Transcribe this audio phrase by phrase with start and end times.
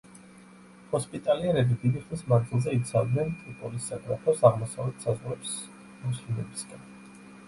[0.91, 5.53] ჰოსპიტალიერები დიდი ხნის მანძილზე იცავდნენ ტრიპოლის საგრაფოს აღმოსავლეთ საზღვრებს
[6.07, 6.89] მუსლიმებისგან.